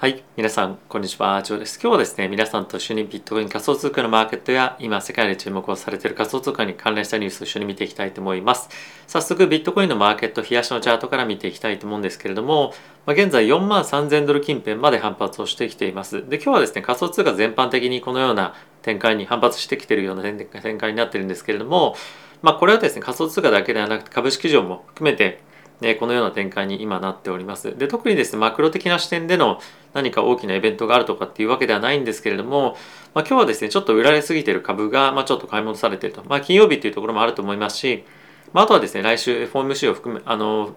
[0.00, 0.24] はい。
[0.34, 1.42] 皆さん、こんにちは。
[1.42, 1.78] ジョーです。
[1.78, 8.70] 今日はですね、皆さんと一緒にビットコイン仮想通貨のマーケットや、今世界で注目をされている仮想通貨に関連したニュースを一緒に見ていきたいと思います。
[9.06, 12.72] 早速、ビットコインのマーケット、冷やしのチャートから見ていきたいと思うんですけれども、
[13.04, 16.26] まあ、現在4万3000ドル近辺まで反発をしてきています。
[16.30, 21.94] で、今日はですね、仮想通貨全般的にこのような展開に反発してきているような展開になっているんですけれども、
[22.40, 25.42] まあ、これはですね、仮想通貨だけではなくて株式市場も含めて、
[25.80, 27.76] ね、このような展開に今なっております。
[27.76, 29.60] で特にですねマクロ的な視点での
[29.94, 32.76] 何か大きなイベントがあるとかっていうわけではないんですけれども、
[33.14, 38.04] まあ、今日はですねちょっと売られすぎてる株が、まあ、ちょっと買い戻されてると、まあ、金曜日っていうところもあると思いますし、
[38.52, 40.74] まあ、あとはですね来週 FOMC を含めあの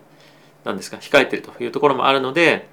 [0.63, 2.69] 何ですか控えてるというところもあるので、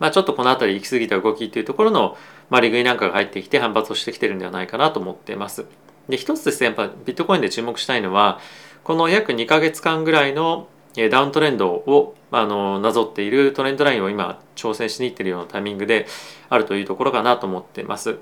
[0.00, 2.16] まあ、ちょっとこの辺り行き過ぎた動きっていうところの、
[2.50, 5.66] まあ、利食いなんかが入ってきて反発をしてきてるんではないかなと思っています。
[6.08, 8.38] で一つですねやっぱビットコインで注目したいのは
[8.84, 10.68] この約2ヶ月間ぐらいの
[11.10, 16.06] ダウントレンドをあのなぞっているトレンドラインを今挑戦しに行っているようなタイミングで
[16.48, 18.18] あるというところかなと思ってます。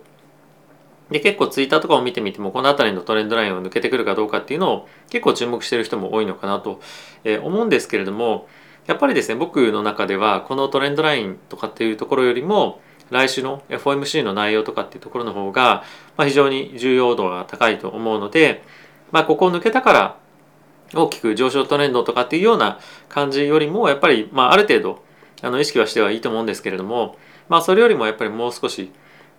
[1.11, 6.81] で結構ツイッターとかを見てみてもこの辺りのトレンドラインを抜けてくるかどうかっていうのを結構注目している人も多いのかなと
[7.43, 8.49] 思うんですけれども
[8.87, 15.85] やっぱりですね僕の中ではこのトレンドラインとかっていうところよりも来週の FOMC の内容とかっていうところの方が、
[16.17, 18.63] まあ、非常に重要度が高いと思うので、
[19.13, 20.19] まあ、ここを抜けたから
[20.95, 22.79] 大きく上昇トレンドとかっていうような
[23.09, 25.03] 感じよりもやっぱり、まあ、ある程度
[25.43, 27.17] あの意識はしてはいいと思うんですけれども、
[27.49, 28.93] まあ、それよりもやっぱりもう少し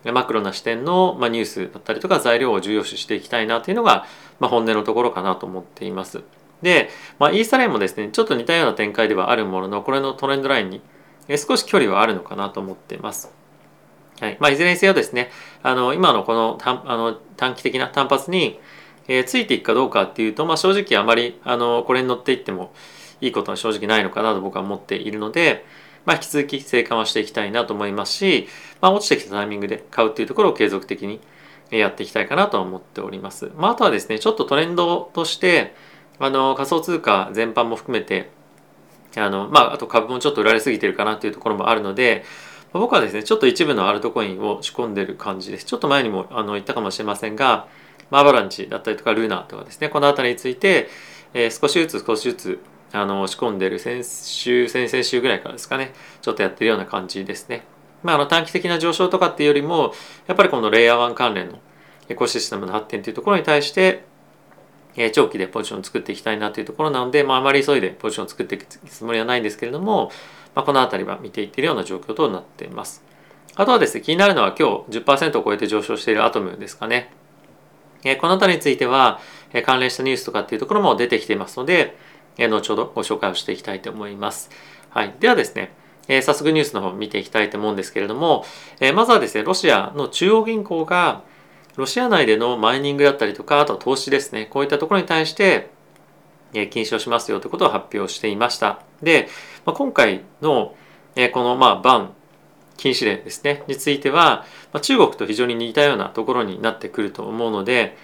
[0.04, 4.06] マクロな視点の、まあ、ニュースだったりとか材料を重要視していきたいなというのが、
[4.38, 6.22] まあ、本音のところかなと思っています。
[6.62, 10.80] で、まあ、イーサレイもですねちょっと似たような展開ではあるもののこれのトレンドラインに
[11.36, 13.32] 少し距離はあるのかなと思っています。
[14.20, 15.30] はいまあ、いずれにせよですね
[15.62, 18.58] あの今のこのあの短期的な単発に
[19.08, 22.72] えー、ついていくかどうかっていうと、まあ、正直あまりあのこれに乗っていっても
[23.20, 25.64] いいことは正直ないのかなと僕は思っているので、
[26.04, 28.48] まあ、引き続き生還はしていきたいなと思いますし、
[28.80, 31.20] まあ、落ちてきたタイミングで買うっていうところを継続的に
[31.70, 33.50] やっていきたいかなと思っております。
[33.56, 35.74] まあ、あとはですねちょっとトレンドとして
[36.18, 38.30] あの仮想通貨全般も含めて
[39.16, 42.24] あの、まあ、あと株もちょっと売られすぎてるかなっていうところもあるので
[42.72, 47.68] 僕はですねちょっと一部のアルトコインを仕込んでる感じですちょっと前にもあの言ったかもしれませんが
[48.10, 50.88] マーバランチだったりとかルーナーとかですねこの辺りについて、
[51.34, 52.60] えー、少しずつ少しずつ
[52.92, 57.64] あの仕込んでる先週先々週ぐらいからですかねちょっとやってるような感じですね。
[58.02, 59.92] まあ、あの短期的な上昇とかっていうよりも
[60.28, 61.58] やっぱりこのレイヤー1関連の
[62.08, 64.04] エコシステムの発展というところに対して
[65.12, 70.10] 長期でポジションを作っていきたいなというところなので、まあ、あまり急いでポジションを作っていくつもりはないんですけれども、
[70.54, 73.04] まあ、この辺りは見ていっているような状況となっています。
[73.56, 77.12] あとはですね、気になるのは今日10%を超えて上昇しているアトムですかね。
[78.14, 79.20] この辺りについては
[79.64, 81.96] 関連したニュースとかっていうところも出てきていますので
[82.38, 84.50] 後ほどご紹介をしていきたいと思います。
[84.90, 85.72] はい、ではですね
[86.08, 88.44] 早速ニュースの方を見ていきたいと思うんですけれども
[88.94, 91.22] まずはですねロシアの中央銀行が
[91.76, 95.70] ロシア内でのマイニングだったりとかあと投資ですねこういったところに対して
[96.52, 98.80] 禁止をしますよということを発表していました。
[99.02, 99.28] で、
[99.64, 100.74] まあ、今回の
[101.32, 102.14] このまあバン
[102.76, 107.96] 禁止令ですねについては、まあ、中国と非常に似たようなところになってくると思うので、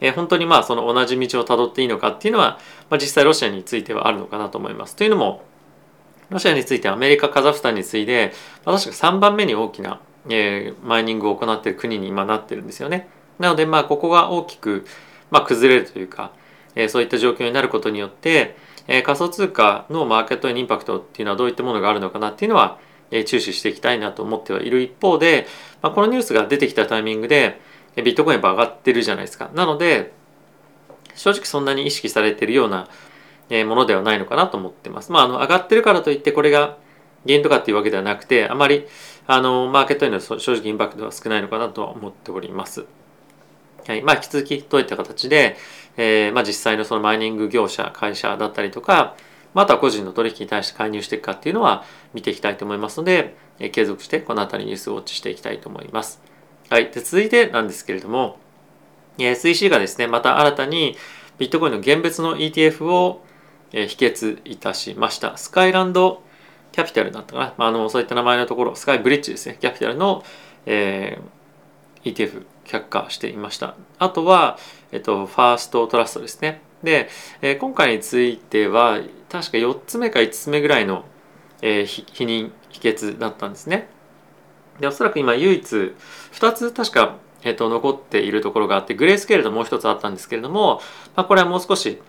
[0.00, 2.58] えー、本当にまあその同じ道をたどっていいのかっていうのは、
[2.88, 4.96] まあ、実際ロシアについてはあるのかなと思います。
[4.96, 5.42] というのも
[6.30, 8.32] ロシアについてアメリカカザフスタンに次いで、
[8.64, 13.08] まあ、確か3番目に大きな、えー、マイニングを行っている国に今なってるんですよね。
[13.38, 14.86] なのでまあここが大きく、
[15.30, 16.32] まあ、崩れるというか、
[16.74, 22.78] えー、そういった状況になることによって、えー、仮想通貨のマーケットへのインパクトっていうのはどういったものがあるのかなっていうのは
[23.26, 25.46] 注視していきたいなと思ってはいる一方で、
[25.82, 27.60] まあ、このニュースが出てきたタイミングで
[27.96, 29.50] ビットコインやっぱ上がってるじゃないですか。
[29.54, 30.12] なので
[31.14, 32.88] 正直そんなに意識されてるような
[33.64, 35.12] ものではないのかなと思ってます。
[35.12, 36.76] まあ、あの上がってるからといってこれが
[37.24, 38.86] 原因とかっていうわけではなくてあまり
[39.26, 42.86] あのマーケットへの正直インパクトは少ないのかなとは思っております。
[43.86, 45.56] はいまあ、引き続きどういった形で、
[45.96, 49.16] えーまあ、実際のそのマイニング業者会社だったりとか
[49.54, 51.84] また個人の取引に対して介入していくかっていうのは
[52.14, 56.22] 見ていきたいと思いますので、え継続してこの辺りニュースウォッチしていきたいと思います。
[56.68, 56.90] はい。
[56.90, 58.38] で続いてなんですけれども、
[59.18, 60.96] え SEC がですね、また新たに
[61.38, 63.24] ビットコインの現物の ETF を、
[63.72, 65.36] え否決いたしました。
[65.36, 66.22] スカイランド
[66.72, 67.54] キャピタルだったかな。
[67.56, 70.24] まあ、あのそういった名前のところ、スカイブリッジですね、キャピタルの、
[70.66, 73.74] えー、ETF 却下していました。
[73.98, 74.58] あとは、
[74.92, 76.62] えっと、ファーストトラストですね。
[76.82, 77.08] で、
[77.42, 81.04] えー、今回については確か4つ目か5つ目ぐらいの、
[81.62, 83.88] えー、否認否決だったんですね。
[84.80, 85.94] でおそらく今唯一
[86.32, 90.80] 2つ確か、えーと、残っているところがあってグレースケールともう一つあったんですけれども、
[91.14, 92.00] まあ、これはもう少し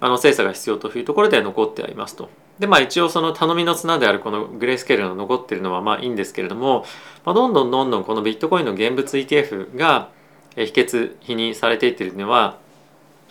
[0.00, 2.30] あの精査が必要というところで残ってはいますと。
[2.58, 6.84] でまあ一応その頼みの綱であるこのグレースケールが残ってるのはまあいいんですけれども、
[7.24, 10.10] まあ、どんどんどんどんこのビットコインの現物 ETF が
[10.56, 12.58] 否決否認されていっているのは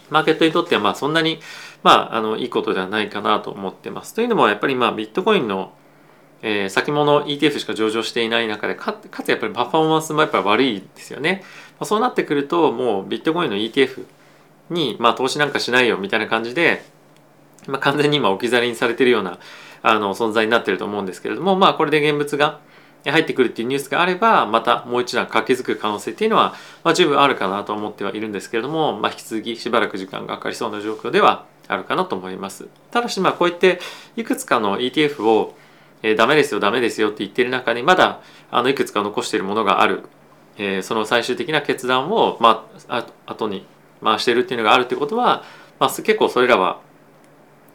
[0.10, 1.40] マーケットにとってはまあそんなに
[1.84, 4.14] まああのいいことではないかなと思ってます。
[4.14, 5.74] というのもやっぱりまあビットコインの
[6.46, 11.42] えー、先物 ETF しか上場していない中でかつやっぱりパフォーマンスもやっぱり悪いですよね。
[11.80, 14.06] まあ、そうなってくるともうビットコインの ETF
[14.70, 16.84] に、まあ、投資なんかしないよみたいな感じで、
[17.66, 19.40] まあ、完全に今置き去りにされてるような
[19.84, 22.60] あの存在になってると思うんですけれどもまあこれで現物が
[23.12, 32.68] 入ってくるっていうニュースがあればまたもう一段駆けづく可能性っていうのは、まあ、十分あるかなと思ってはいるんですけれども、まあ、引き続きしばらく時間がかかりそうな状況ではあるかなと思います。
[32.92, 33.80] ただしまあこうやって
[34.16, 35.56] いくつかの ETF を
[36.04, 38.22] えー、ダメですよダメですよって言ってる中にまだ
[38.52, 40.04] あのいくつか残しているものがある、
[40.58, 43.66] えー、その最終的な決断を、まあ、後に
[44.04, 45.44] 回してるっていうのがあるってことは、
[45.80, 46.82] まあ、結構それらは、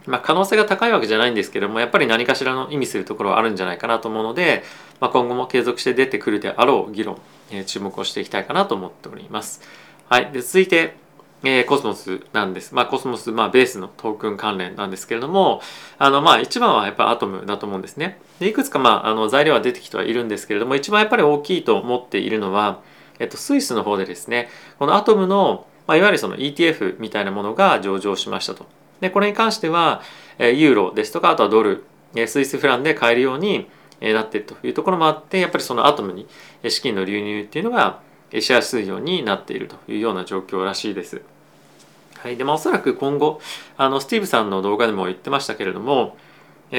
[0.09, 4.63] まあ、可能性が高いわけじゃないんですけどもやっぱり何かしらの意味するところはあるんじゃないかなと思うので、
[4.99, 7.19] まあ、今後も継続して出てくるであろう議論、
[7.51, 9.61] えー、注目をしていきたいかなと思っております。
[10.09, 10.95] はい、で続いて
[11.41, 12.75] えー、コスモスなんです。
[12.75, 15.61] まあ、コスモス、まあ、ベースのトークン関連なんですけれども、
[15.97, 18.19] あの、まあ、一番はやっぱアトムだと思うんですね。
[18.39, 22.81] で、いくつか、まあ、あの、材料は出てきてはいるんですけれども、一番やっぱり大きいと思っているのは、
[23.19, 28.65] えっと、スイスの方でですね、このアトムの、まあ、いわゆるその ETF みたいなものが上場しましたと。
[29.01, 30.01] で、これに関しては、
[30.39, 31.83] ユーロですとか、あとはドル、
[32.27, 33.67] スイスフランで買えるように
[34.01, 36.27] なっているというところもあって、やっぱりそのアトムに
[36.67, 38.01] 資金の流入っていうのが、
[38.39, 41.21] しやすいようになっているというような状況らしいです。
[42.19, 43.39] はい、でまあ、おそらく今後
[43.77, 46.17] あのスティーブさんの動画でも言ってましたけれども、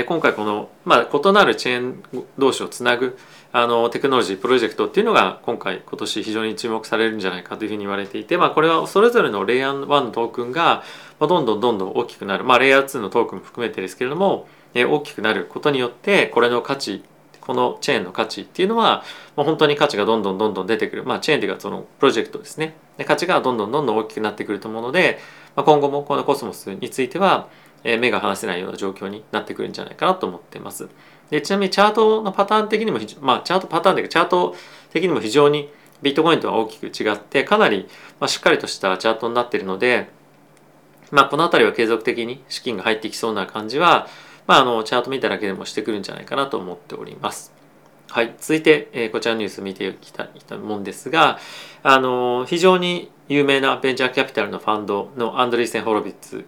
[0.07, 2.03] 今回この、まあ、異なるチェーン
[2.39, 3.19] 同士をつなぐ
[3.53, 10.85] あのテクノロジープロジェクトっていうのが今回今年非常に注目されるんじゃないかというふうに言われていて、まあ、これはそれぞれのレイヤー1のトークンが
[11.27, 17.03] どんどんどんどん大きくなる、まあ、レイヤー2のトークンも含めてですけれども、え大きくなることによってこれの価値
[17.41, 19.03] このチェーンの価値っていうのは、
[19.37, 22.77] まあ、本当に価値がどんどんどんどん出てくる、まあ、チェーンというかそのプロジェクトですね。
[22.97, 25.19] で価値がどんどんどんどん大きくなってくると思うので、
[25.57, 27.49] まあ、今後もこのコスモスについては、
[27.83, 30.89] え、目が離せないような状況になってくるんじゃないかなと思っています。
[31.31, 34.55] でちなみにチャートのパターン的にもまあチャートパターンというかチャート
[34.91, 37.89] 的にも非常にビットコインとは大きく違ってかなり、
[38.21, 40.09] まあ、しっかりとしたチャートになっているので
[41.11, 44.09] まあ、この辺りは継続的に資金が入ってきそうな感じは、
[44.47, 47.53] まあ、あのチャート見ただけでもしてくるんじゃないかなと思っております。
[48.09, 51.39] はい、続いて、えー、こちらのニュース見ていきたいと思うんですが、
[51.85, 56.45] あのー、非常に有名なベンチャーキャピタルのファンドのアンドリーセン・ホロビッツ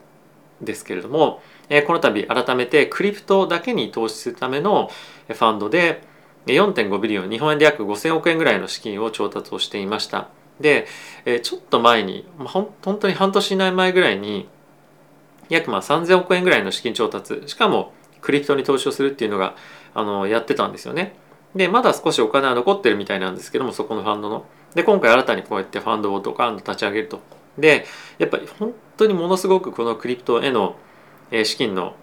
[0.61, 4.91] ですけれども、えー、この度改めてクリプトだけに投資するための
[5.29, 6.03] ファンドで
[6.47, 10.29] 4.5ビリオン日本円で約5000億円ぐらいの資金を調達をしていました。
[10.61, 10.87] で、
[11.25, 14.49] え、ちょっと前に、まあ、ほん本当に半年以内前ぐらいに
[15.53, 19.57] 約まあ3000億円ぐらいの資金調達しかもクリプトに投資をするっていうのが
[19.95, 21.15] あのやってたんですよね。
[21.55, 24.47] でまだ少しお金は残ってるみたいなんですけどもそこのファンドの。
[24.75, 27.21] で今回新たにこうやってファンドをドカンと立ち上げると。
[27.59, 27.85] で
[28.19, 30.77] やっぱり本当にものすごくこのクリプトへの
[31.45, 31.95] 資金の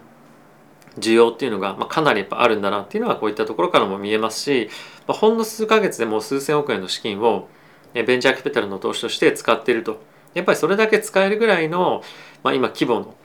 [1.00, 4.70] 需要っていうのが、まあ、かなりやっぱあるんだなっていうのはこういったところからも見えますし、
[5.08, 7.48] まあ、ほんの数ヶ月でもう数千億円の資金を
[7.94, 10.02] ベンチャーキャピタルの投資として使っていると
[10.34, 12.04] やっぱりそれだけ使えるぐらいの、
[12.44, 13.16] まあ、今規模の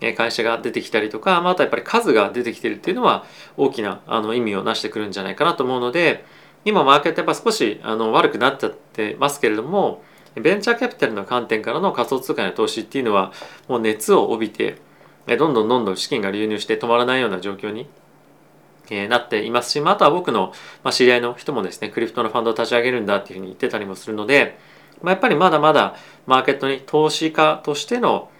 [0.00, 3.24] 会社が出てきたりとか、まあ、あとやっぱり数が出てきてるっていうのは
[3.56, 6.24] 大きなあの意味をなしてくるんじゃないかなと思うので
[6.64, 10.02] 今マーケットやっぱ少しあの悪くなっちゃってますけれども
[10.34, 13.32] ベンチャーキャピタルの観点からの仮想通貨の投資っていうのは
[13.68, 14.76] もう熱を帯びて
[15.38, 17.88] どんどんどんどん資金が流入して止まらないような状況に
[19.08, 20.52] なっていますし、まあ、あとは僕の
[20.92, 24.58] 知り合いの人もですねクリプトのファンドを立ち上げるんだっていうふうに言ってたりもするので、
[25.02, 28.30] まあ、やっぱりまだまだマーケットに投資家としての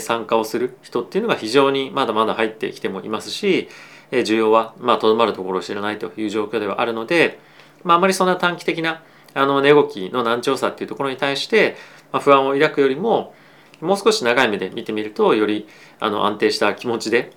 [0.00, 3.68] 参加をする人っていうのが非常にまだまだ入ってきてもいますし
[4.10, 7.38] 需要はまあとどまるところを知らないという状況ではあるので、
[7.84, 9.02] まあ、あまりそんな短期的な
[9.34, 11.76] あの値動きの難聴さっていうところに対して、
[12.12, 13.34] まあ、不安を抱くよりも
[13.80, 15.68] もう少し長い目で見てみるとより
[16.00, 17.32] あの安定した気持ちで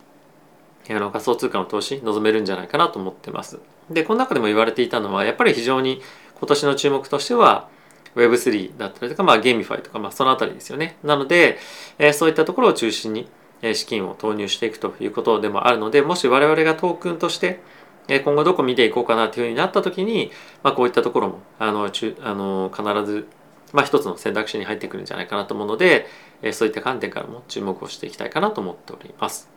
[0.90, 3.60] あの仮想通貨の投資望めるんじゃないかなと思ってます。
[3.90, 6.02] でこの中でも言われていたのはやっぱり非常に
[6.40, 7.70] 今年の注目としては
[8.16, 10.98] Web3 だったりとか、まあ、 GameFi とか、まあ、そのあたりですよね。
[11.04, 11.58] なので、
[11.98, 13.30] えー、そういったところを中心に
[13.74, 17.60] 資金を投入していくということでもあるので、もし我々がトークンとして
[18.08, 20.32] 今後どこ見ていこうかなというふうになった時に、
[20.64, 23.28] まあ、こういったところもあのあの必ず、
[23.74, 26.08] まあ、一つの選択肢に入ってくるんじゃないかなと思うので、
[26.54, 29.50] そういった観点からも注目をしていきたいかなと思っております。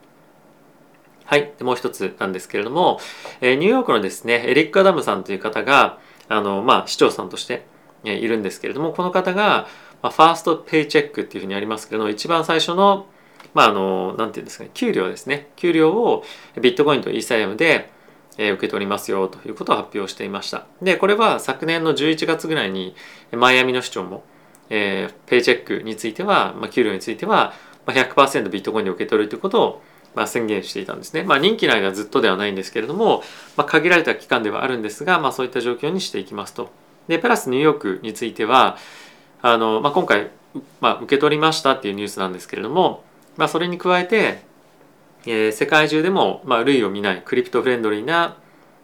[1.24, 1.52] はい。
[1.60, 3.00] もう一つなんですけれども、
[3.40, 7.64] ニューヨークのですね、エリック・アダムさんという方が、あの、まあ、市長さんとして
[8.04, 9.66] いるんですけれどもこの方が、
[10.02, 13.06] ま、ファーストペイチェックっていうふうにありますけど一番最初の
[13.54, 16.24] まああのなんていうんですかね給料ですね給料を
[16.60, 17.90] ビットコインとイーサリアムで
[18.36, 22.94] 受け取りますよということを発表していましたでこれは昨年の11月ぐらいに
[23.30, 24.24] マイアミの市長も、
[24.70, 27.52] えー、ペイチェックについては、まあ、給料については
[27.86, 29.82] 100%ビットコインで受け取るということを
[30.14, 31.22] まあ、宣言していたんですね。
[31.22, 33.22] まあ、任期内はずっとではないんですけれども、
[33.56, 36.70] まあ、限られた期間ではあるんですが、まあ、そういった状況にしていきますと。
[37.12, 38.78] でプラスニューヨークについては
[39.42, 40.30] あの、まあ、今回、
[40.80, 43.04] まあ、受け取りましたっていうニュースなんですけれども、
[43.36, 44.42] まあ、それに加えて、
[45.26, 48.38] えー、世界中でも、まあ、類を見ないクリプトフレンドリーな、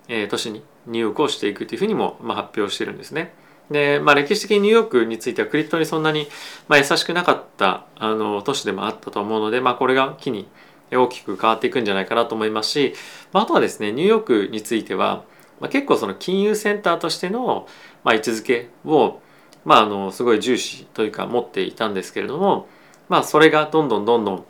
[0.09, 3.33] えー、都市にニューヨークをしていくというふうにも、まあ、発表してるんですね。
[3.71, 6.29] で、まあ、歴史的にニューヨークについてはクリプトにそんなに、
[6.69, 10.49] まあ、優しくなかったあの都市でもあったと思うので、まあ、これが機に
[10.91, 12.95] 大きく変わっていくんじゃないかなと思いますし、
[13.33, 15.25] まあ、あとはですねニューヨークについては、
[15.61, 17.67] まあ、結構その金融センターとしての、
[18.05, 19.21] まあ、位置づけを、
[19.64, 22.69] まあ、あのすごい重視というか持っていたんですけれども、
[23.09, 24.40] まあ、それがどんどんどんどんウ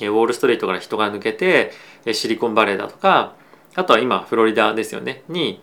[0.00, 1.72] ォール・ストリートから人が抜けて
[2.12, 3.34] シリコンバレーだとか
[3.74, 5.60] あとは今フロリダですよねに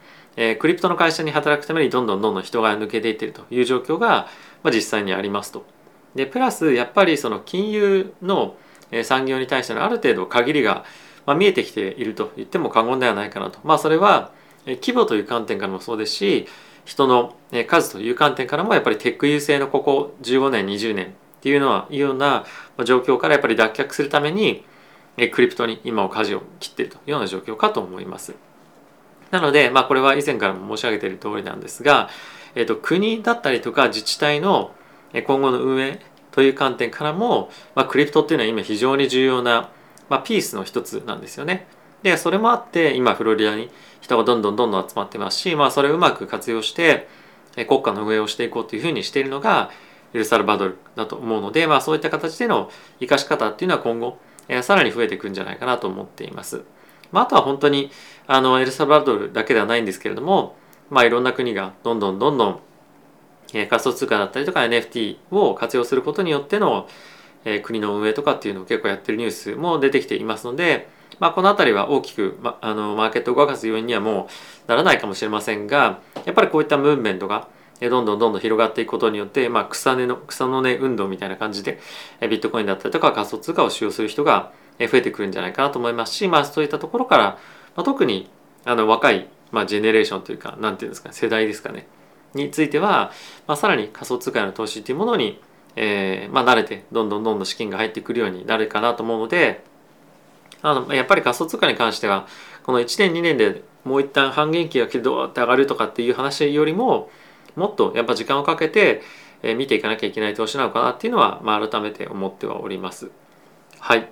[0.60, 4.28] クリプトの会社に働くためにどんどんどんどん人が抜けていってるという状況が、
[4.64, 5.66] まあ、実際にありますと。
[6.16, 8.56] でプラスやっぱりその金融の
[9.04, 10.86] 産業に対してのある程度限りが
[11.38, 13.60] 見えてきていると言っても過言ではないかなと。
[13.64, 14.32] まあそれは
[14.66, 16.48] 規模という観点からもそうですし
[16.86, 17.36] 人の
[17.68, 21.10] 数という観点からもやっぱりテック優勢のここ15年20年っ
[21.42, 22.46] ていうのはいうような
[22.84, 24.64] 状況からやっぱり脱却するために
[25.32, 28.36] クリプトに今を舵を切っているというような状況かと思います。
[29.32, 32.10] なので、まあ、これは以前からも申し上げている通りなんですが、
[32.54, 34.72] えー、と国だったりとか自治体の
[35.14, 36.00] 今後の運営
[36.32, 39.70] という観点からも、まあ、クリプトっていうのは今非常に重要な、
[40.10, 41.68] まあ、ピースの一つなんですよね。
[42.04, 43.72] でそれもあって今フロリダに
[44.06, 47.08] 人がどんどんどんどん集まってますし、まあ、それをうまく活用して
[47.68, 49.72] 国家の運営をしていこうというふうにしているのが
[50.14, 52.70] エルサルバドルだと思うので、まあ、そういった形での
[53.00, 56.64] 生かし方っていうのは今後えさらに増えていくんじゃないかなと思っています。
[57.12, 57.92] まあ、あとは本当に
[58.28, 60.56] あのエルサルバドルだけではないんですけれども、
[60.90, 62.60] まあ、いろんな国がどんどんどんどん
[63.54, 66.88] え仮想通貨だったりとか NFT を活用することによっての、
[67.46, 74.28] え国の運営とかっていうのを結構やってるニュースも出てきていますので、まあ、この辺りは大きく、ま、あのマーケットを動かす要因にはも
[74.68, 77.48] うならないかもしれませんがやっぱりこういったムーブメントが
[77.82, 81.80] どんどんどんどん広がっていくことによって、まあ、草根の草の根運動みたいな感じで
[82.22, 87.24] ビットコインだったりとか仮想通貨を使用する人が増えてくるんじゃないかなと思いますし、まあ、そういったところから、
[87.76, 88.30] まあ、特に
[88.64, 91.88] あの若い、まあ、ジェネレーションというか何て言うんですか世代ですかね
[92.34, 93.12] については、
[93.48, 95.42] まあ、さらに仮想通貨への投資というものに、
[95.76, 99.64] えーまあ、慣れてどんどんどんどん資金が入ってくるようになるかなと思うので
[100.66, 102.28] あのやっぱり仮想通貨に関しては
[102.64, 107.10] この1年2年でもう一旦半減期がどうって上がるとかっていう話よりも
[107.56, 109.02] もっとやっぱ時間をかけて
[109.58, 113.12] 見ていかなきゃいけない投資なのかなっていうのは、まあ、改めて思ってはおります。
[113.80, 114.10] はい。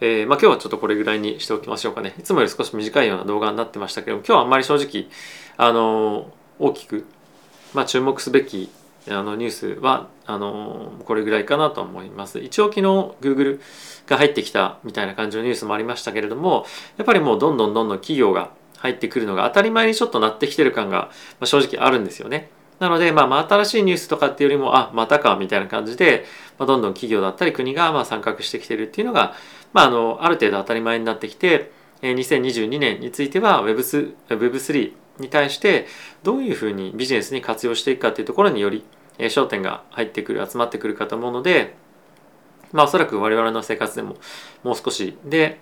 [0.00, 2.14] えー、まあ、今日はちょっとこれぐらいにしておきましょうかね。
[2.18, 5.08] いつもより少し短いような動画になってましたけども、今日はあんまり正直、
[5.56, 6.26] あのー、
[6.60, 7.06] 大きく
[7.74, 8.70] まあ、注目すべき
[9.08, 12.38] あのニュースはあのこれぐらいかなと思います。
[12.38, 12.82] 一応昨日
[13.20, 13.60] Google
[14.06, 16.66] が入ってきたみたいな感じのニュースもありましたけれども
[16.96, 21.10] やっぱりもうどんどんどんどん企業が入ってくるのが当たり前にちょっとなってきてる感が
[21.44, 22.50] 正直あるんですよね。
[22.78, 26.24] なので、まあ、まあ新しいニュースとかっていうよりもあまたかみたいな感じで、
[26.58, 29.34] まあ、どんどん企業だったり国がまあ参画してきてるっていうのが、
[29.72, 31.70] まあ、あのある程度当たり前になってきて
[32.02, 35.86] 2022年については Web3 Web3 に対して
[36.22, 38.84] どういうふうにビジネスに活用していくかというところにより
[39.18, 41.74] 焦点が入ってくる集まってくるかと思うので
[42.72, 44.16] まあおそらく我々の生活でも
[44.62, 45.60] もう少しで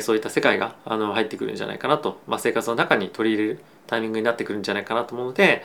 [0.00, 5.62] そういった世界があの入ってくるんじゃないかなと、まあ、生活の中に取り入れるタイミングになってくるんじゃないかなと思うので、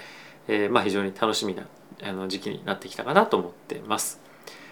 [0.47, 1.67] えー、まあ非常に楽しみな
[2.01, 4.21] あの時期になってきたかなと思ってます。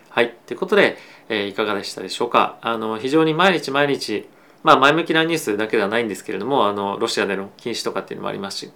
[0.10, 0.36] はい。
[0.46, 0.98] ということで、
[1.30, 2.60] えー、いかがでしたでしょうか。
[2.62, 4.28] あの非常に毎日毎日
[4.64, 8.72] まあ前向きなニュースだけではないんですけれどもあのロシアでの禁止とかっていうのもありますし。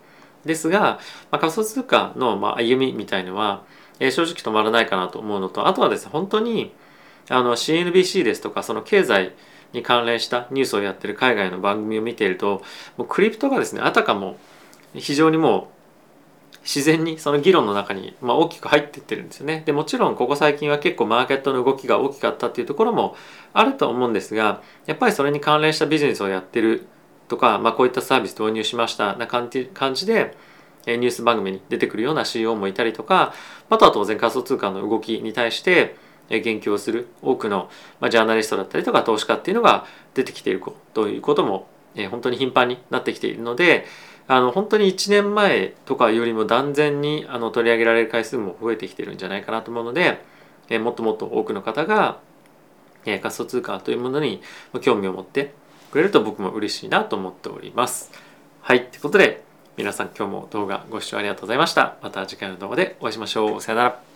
[0.45, 0.99] ですが、ま
[1.37, 3.63] あ、仮想通貨のまあ歩みみたいのは、
[3.99, 6.71] えー、正直止まらないかなと思うのとあとはですね本当に
[7.29, 9.33] あの CNBC ですとかその経済
[9.73, 12.61] に関連したニュースをやってる海外の番組を見ていると
[12.97, 14.37] もうクリプトがですねあたかも
[14.93, 15.74] 非常にもう
[16.65, 19.61] 自然にその議論の中に、まあ、大きく入っていってるんですよね。
[19.65, 23.15] でもちろんここ最近は結構マーケットの動きが大きかったっていうところも
[23.53, 26.87] あると思うんですがやっぱりそれに関連したビジネスをやってる
[27.27, 30.35] とか、まあ、こういったサービス導入しましたな感じ感じで
[30.87, 33.33] ニュース番組に出てくるような CEO もいたりとか
[33.69, 35.95] あとは当然仮想通貨の動きに対して
[36.29, 37.69] 言及をする多くの、
[38.09, 40.63] ジャーナリストだったりとか投資家っていうのが出てきている
[40.95, 43.85] ということもえ本当に頻繁になってきているので
[44.27, 50.23] あの本当に1年前とかよりも断然にあの取り上げられる回数も増えてきてるんじゃないかなと思うので、
[50.69, 52.17] えもっともっと多くの方が
[53.05, 54.41] え仮想通貨というものに
[54.81, 55.53] 興味を持って
[55.91, 58.11] くれると僕も嬉しいなと思っております。
[58.61, 58.85] はい。
[58.87, 59.43] ということで、
[59.77, 61.97] 皆さん今日も動画ご視聴ありがとうございました。
[62.01, 63.61] また次回の動画でお会いしましょう。
[63.61, 64.14] さよなら。